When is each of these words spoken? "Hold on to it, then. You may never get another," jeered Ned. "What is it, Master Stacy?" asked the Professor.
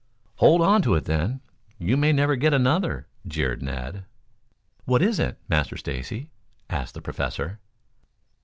"Hold 0.37 0.61
on 0.63 0.81
to 0.81 0.95
it, 0.95 1.05
then. 1.05 1.41
You 1.77 1.95
may 1.95 2.11
never 2.11 2.35
get 2.35 2.55
another," 2.55 3.05
jeered 3.27 3.61
Ned. 3.61 4.03
"What 4.85 5.03
is 5.03 5.19
it, 5.19 5.37
Master 5.47 5.77
Stacy?" 5.77 6.31
asked 6.71 6.95
the 6.95 7.01
Professor. 7.03 7.59